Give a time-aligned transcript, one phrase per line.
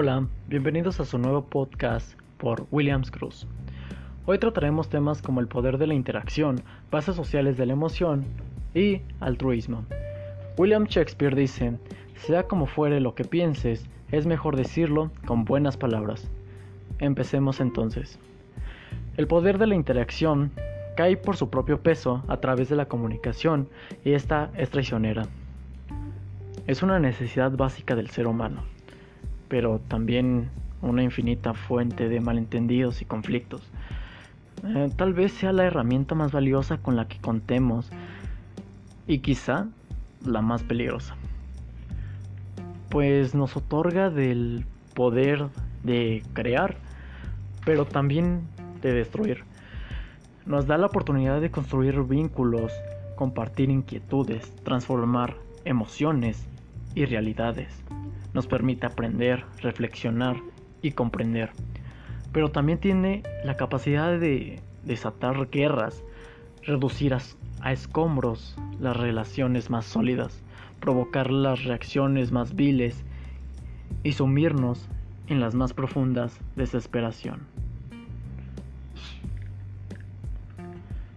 [0.00, 3.48] Hola, bienvenidos a su nuevo podcast por Williams Cruz.
[4.26, 8.24] Hoy trataremos temas como el poder de la interacción, bases sociales de la emoción
[8.76, 9.84] y altruismo.
[10.56, 11.78] William Shakespeare dice,
[12.14, 16.30] sea como fuere lo que pienses, es mejor decirlo con buenas palabras.
[17.00, 18.20] Empecemos entonces.
[19.16, 20.52] El poder de la interacción
[20.96, 23.68] cae por su propio peso a través de la comunicación
[24.04, 25.26] y esta es traicionera.
[26.68, 28.77] Es una necesidad básica del ser humano
[29.48, 30.50] pero también
[30.82, 33.62] una infinita fuente de malentendidos y conflictos.
[34.64, 37.90] Eh, tal vez sea la herramienta más valiosa con la que contemos
[39.06, 39.66] y quizá
[40.24, 41.16] la más peligrosa.
[42.90, 45.46] Pues nos otorga del poder
[45.84, 46.76] de crear,
[47.64, 48.42] pero también
[48.82, 49.44] de destruir.
[50.46, 52.72] Nos da la oportunidad de construir vínculos,
[53.16, 56.48] compartir inquietudes, transformar emociones
[56.98, 57.68] y realidades
[58.34, 60.36] nos permite aprender, reflexionar
[60.82, 61.50] y comprender.
[62.32, 66.02] Pero también tiene la capacidad de desatar guerras,
[66.64, 70.42] reducir a, escombros las relaciones más sólidas,
[70.80, 73.04] provocar las reacciones más viles
[74.02, 74.88] y sumirnos
[75.28, 77.46] en las más profundas desesperación.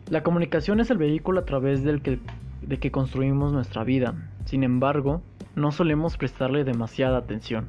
[0.09, 2.19] La comunicación es el vehículo a través del que,
[2.61, 4.13] de que construimos nuestra vida.
[4.45, 5.21] Sin embargo,
[5.55, 7.67] no solemos prestarle demasiada atención.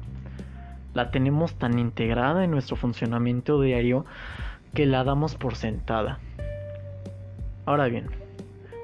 [0.93, 4.05] La tenemos tan integrada en nuestro funcionamiento diario
[4.73, 6.19] que la damos por sentada.
[7.65, 8.07] Ahora bien,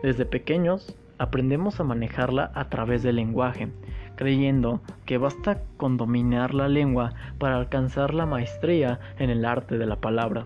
[0.03, 3.69] desde pequeños aprendemos a manejarla a través del lenguaje,
[4.15, 9.85] creyendo que basta con dominar la lengua para alcanzar la maestría en el arte de
[9.85, 10.45] la palabra,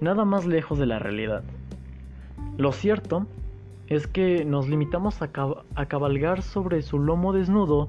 [0.00, 1.42] nada más lejos de la realidad.
[2.58, 3.26] Lo cierto
[3.94, 7.88] es que nos limitamos a, cabalgar sobre su lomo desnudo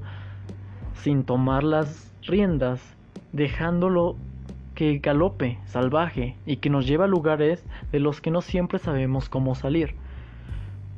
[0.95, 2.81] sin tomar las riendas,
[3.31, 4.15] dejándolo
[4.75, 9.29] que galope salvaje y que nos lleva a lugares de los que no siempre sabemos
[9.29, 9.95] cómo salir.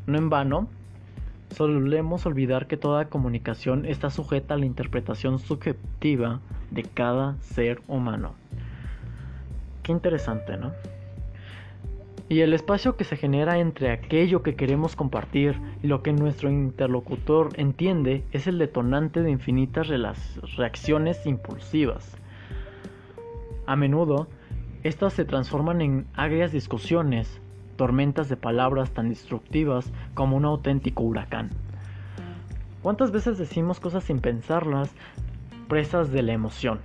[0.07, 0.67] No en vano,
[1.49, 6.39] solemos olvidar que toda comunicación está sujeta a la interpretación subjetiva
[6.71, 8.33] de cada ser humano.
[9.83, 10.71] Qué interesante, ¿no?
[12.27, 16.49] Y el espacio que se genera entre aquello que queremos compartir y lo que nuestro
[16.49, 19.87] interlocutor entiende es el detonante de infinitas
[20.57, 22.17] reacciones impulsivas.
[23.67, 24.27] A menudo,
[24.83, 27.39] estas se transforman en agrias discusiones,
[27.77, 31.51] tormentas de palabras tan destructivas como un auténtico huracán.
[32.81, 34.91] ¿Cuántas veces decimos cosas sin pensarlas,
[35.67, 36.79] presas de la emoción?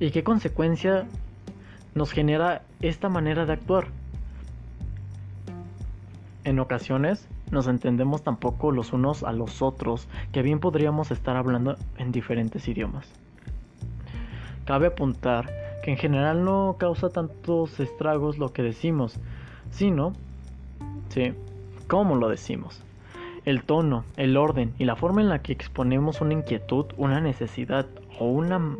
[0.00, 1.06] ¿Y qué consecuencia
[1.94, 3.88] nos genera esta manera de actuar?
[6.44, 11.76] En ocasiones nos entendemos tampoco los unos a los otros que bien podríamos estar hablando
[11.98, 13.08] en diferentes idiomas.
[14.64, 15.50] Cabe apuntar
[15.82, 19.18] que en general no causa tantos estragos lo que decimos,
[19.70, 20.12] sino,
[21.08, 21.32] sí,
[21.86, 22.82] cómo lo decimos.
[23.44, 27.86] El tono, el orden y la forma en la que exponemos una inquietud, una necesidad
[28.18, 28.76] o una,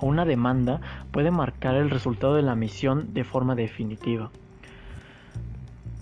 [0.00, 0.80] o una demanda
[1.10, 4.30] puede marcar el resultado de la misión de forma definitiva.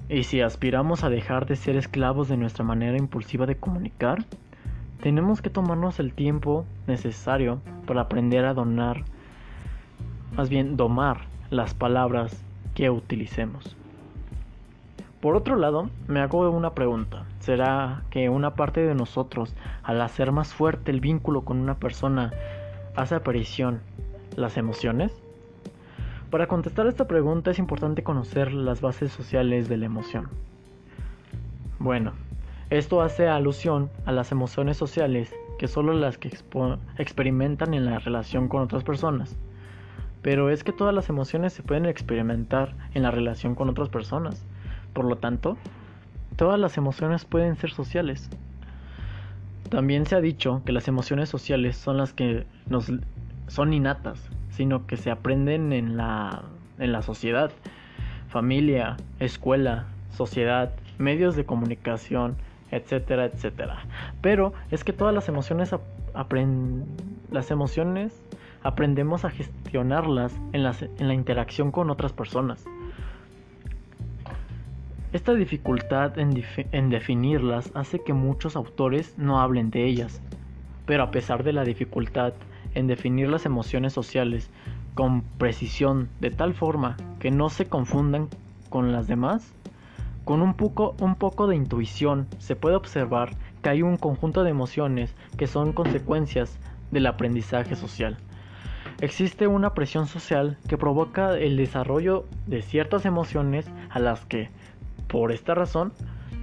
[0.08, 4.24] Y si aspiramos a dejar de ser esclavos de nuestra manera impulsiva de comunicar,
[5.02, 9.02] tenemos que tomarnos el tiempo necesario para aprender a donar,
[10.36, 12.40] más bien domar las palabras
[12.74, 13.76] que utilicemos.
[15.20, 17.24] Por otro lado, me hago una pregunta.
[17.40, 22.32] ¿Será que una parte de nosotros, al hacer más fuerte el vínculo con una persona,
[22.94, 23.80] hace aparición
[24.36, 25.12] las emociones?
[26.36, 30.28] Para contestar esta pregunta es importante conocer las bases sociales de la emoción.
[31.78, 32.12] Bueno,
[32.68, 36.30] esto hace alusión a las emociones sociales que solo las que
[36.98, 39.34] experimentan en la relación con otras personas.
[40.20, 44.44] Pero es que todas las emociones se pueden experimentar en la relación con otras personas.
[44.92, 45.56] Por lo tanto,
[46.36, 48.28] todas las emociones pueden ser sociales.
[49.70, 52.92] También se ha dicho que las emociones sociales son las que nos
[53.48, 56.44] son innatas, sino que se aprenden en la,
[56.78, 57.50] en la sociedad,
[58.28, 62.36] familia, escuela, sociedad, medios de comunicación,
[62.70, 63.78] etcétera, etcétera.
[64.20, 65.74] Pero es que todas las emociones
[67.30, 68.22] las emociones
[68.62, 72.64] aprendemos a gestionarlas en, en la interacción con otras personas.
[75.12, 76.42] Esta dificultad en,
[76.72, 80.20] en, definirlas hace que muchos autores no hablen de ellas,
[80.84, 82.34] pero a pesar de la dificultad
[82.76, 84.50] en definir las emociones sociales
[84.94, 88.28] con precisión de tal forma que no se confundan
[88.68, 89.52] con las demás,
[90.24, 94.50] con un poco, un poco de intuición se puede observar que hay un conjunto de
[94.50, 96.58] emociones que son consecuencias
[96.90, 98.18] del aprendizaje social.
[99.00, 104.50] existe una presión social que provoca el desarrollo de ciertas emociones a las que,
[105.08, 105.92] por esta razón,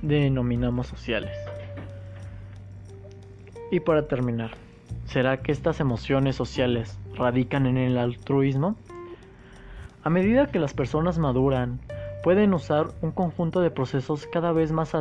[0.02, 1.36] denominamos sociales.
[3.72, 4.52] Y para terminar,
[5.06, 8.76] ¿será que estas emociones sociales radican en el altruismo?
[10.04, 11.80] A medida que las personas maduran,
[12.24, 14.96] pueden usar un conjunto de procesos cada vez más,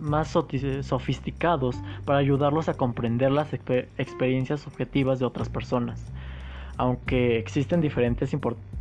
[0.00, 0.36] más
[0.82, 6.12] sofisticados para ayudarlos a comprender las experiencias objetivas de otras personas.
[6.76, 8.36] Aunque existen diferentes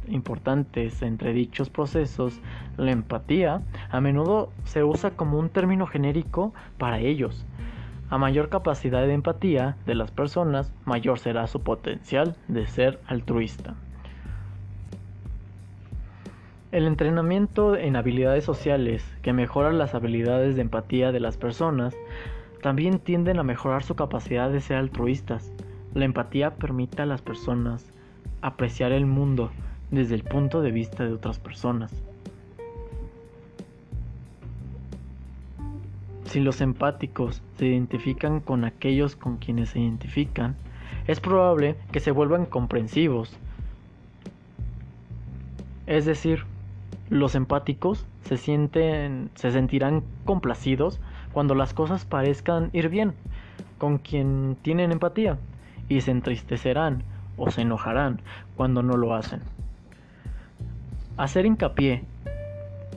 [0.08, 2.42] importantes entre dichos procesos,
[2.78, 3.62] la empatía
[3.92, 7.46] a menudo se usa como un término genérico para ellos.
[8.13, 13.74] A mayor capacidad de empatía de las personas, mayor será su potencial de ser altruista.
[16.71, 21.95] El entrenamiento en habilidades sociales que mejoran las habilidades de empatía de las personas
[22.62, 25.51] también tienden a mejorar su capacidad de ser altruistas.
[25.95, 27.92] La empatía permite a las personas
[28.44, 29.50] apreciar el mundo
[29.89, 32.04] desde el punto de vista de otras personas.
[36.33, 40.56] Si los empáticos se identifican con aquellos con quienes se identifican,
[41.06, 43.38] es probable que se vuelvan comprensivos.
[45.85, 46.45] Es decir,
[47.12, 51.00] los empáticos se, sienten, se sentirán complacidos
[51.33, 53.13] cuando las cosas parezcan ir bien
[53.77, 55.38] con quien tienen empatía
[55.88, 57.03] y se entristecerán
[57.38, 58.21] o se enojarán
[58.57, 59.41] cuando no lo hacen.
[61.15, 62.06] Hacer hincapié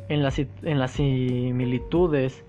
[0.08, 2.45] en las, en las similitudes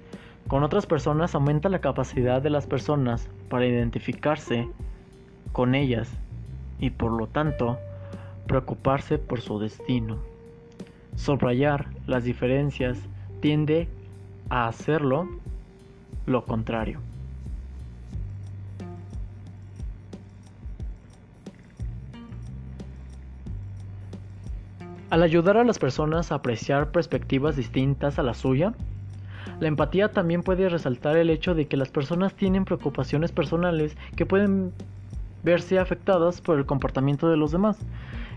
[0.47, 4.67] con otras personas aumenta la capacidad de las personas para identificarse
[5.51, 6.09] con ellas
[6.79, 7.77] y por lo tanto
[8.47, 10.17] preocuparse por su destino.
[11.15, 12.97] Subrayar las diferencias
[13.41, 13.89] tiende
[14.49, 15.27] a hacerlo
[16.25, 16.99] lo contrario.
[25.09, 28.73] Al ayudar a las personas a apreciar perspectivas distintas a la suya,
[29.59, 34.25] la empatía también puede resaltar el hecho de que las personas tienen preocupaciones personales que
[34.25, 34.73] pueden
[35.44, 37.77] verse afectadas por el comportamiento de los demás.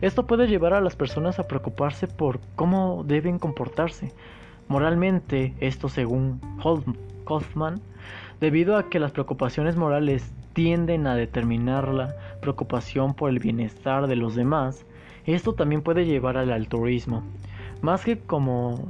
[0.01, 4.13] Esto puede llevar a las personas a preocuparse por cómo deben comportarse.
[4.69, 6.41] Moralmente, esto según
[7.27, 7.81] Hoffman,
[8.41, 14.17] debido a que las preocupaciones morales tienden a determinar la preocupación por el bienestar de
[14.17, 14.87] los demás,
[15.27, 17.23] esto también puede llevar al altruismo.
[17.83, 18.87] Más que como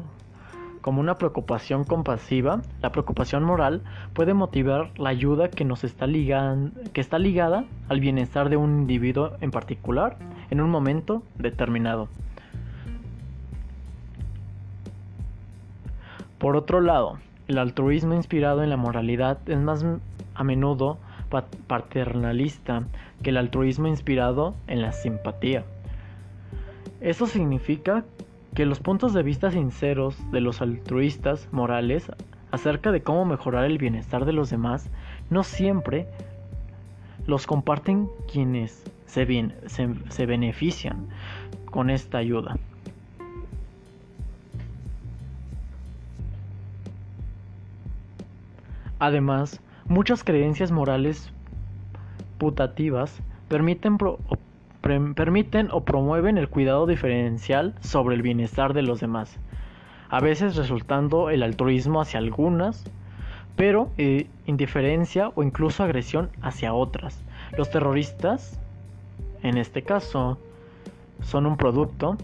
[0.81, 3.82] como una preocupación compasiva, la preocupación moral
[4.15, 9.32] puede motivar la ayuda que nos está, que está ligada al bienestar de un individuo
[9.41, 10.17] en particular
[10.50, 12.09] en un momento determinado.
[16.38, 17.19] Por otro lado,
[17.49, 19.85] el altruismo inspirado en la moralidad es más
[20.35, 20.99] a menudo
[21.67, 22.85] paternalista
[23.23, 25.65] que el altruismo inspirado en la simpatía.
[27.00, 28.05] Eso significa
[28.55, 32.11] que los puntos de vista sinceros de los altruistas morales
[32.50, 34.91] acerca de cómo mejorar el bienestar de los demás
[35.31, 36.08] no siempre
[37.26, 39.26] los comparten quienes se,
[39.67, 41.06] se, benefician
[41.67, 42.56] con esta ayuda.
[48.98, 51.32] Además, muchas creencias morales
[52.39, 53.96] putativas permiten
[54.81, 59.39] permiten o promueven el cuidado diferencial sobre el bienestar de los demás,
[60.08, 62.84] a veces resultando el altruismo hacia algunas,
[63.56, 67.22] pero eh, indiferencia o incluso agresión hacia otras.
[67.56, 68.58] Los terroristas,
[69.43, 70.39] en este caso,
[71.22, 72.17] son un producto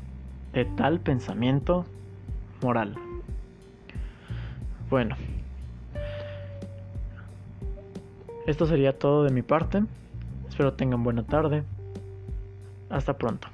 [0.52, 1.84] de tal pensamiento
[2.62, 2.94] moral.
[4.88, 5.16] Bueno,
[8.46, 9.82] esto sería todo de mi parte.
[10.48, 11.64] Espero tengan buena tarde.
[12.88, 13.48] Hasta pronto.